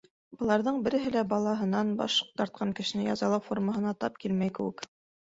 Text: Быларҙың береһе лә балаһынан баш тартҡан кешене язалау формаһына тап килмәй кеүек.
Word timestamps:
Быларҙың 0.41 0.77
береһе 0.85 1.09
лә 1.15 1.21
балаһынан 1.33 1.91
баш 1.99 2.15
тартҡан 2.41 2.71
кешене 2.79 3.03
язалау 3.09 3.43
формаһына 3.49 3.93
тап 4.05 4.17
килмәй 4.25 4.55
кеүек. 4.57 4.83